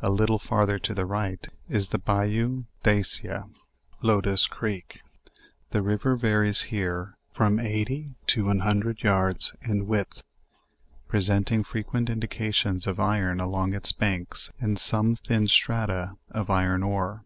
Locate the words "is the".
1.68-1.98